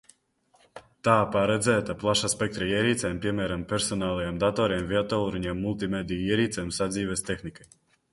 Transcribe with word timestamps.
Tā 1.07 1.15
paredzēta 1.33 1.95
plaša 2.03 2.31
spektra 2.33 2.69
ierīcēm, 2.77 3.19
piemēram, 3.25 3.65
personālajiem 3.73 4.39
datoriem, 4.45 4.87
viedtālruņiem, 4.95 5.61
multimediju 5.67 6.25
ierīcēm, 6.31 6.73
sadzīves 6.79 7.25
tehnikai. 7.29 7.69